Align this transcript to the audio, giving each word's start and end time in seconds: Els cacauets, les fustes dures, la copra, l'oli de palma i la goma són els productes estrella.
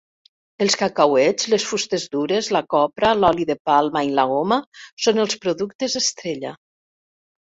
Els 0.63 0.75
cacauets, 0.81 1.43
les 1.53 1.65
fustes 1.71 2.05
dures, 2.15 2.49
la 2.57 2.61
copra, 2.75 3.11
l'oli 3.23 3.45
de 3.49 3.55
palma 3.71 4.03
i 4.07 4.09
la 4.21 4.25
goma 4.31 4.57
són 5.05 5.21
els 5.25 5.37
productes 5.45 5.99
estrella. 6.01 6.55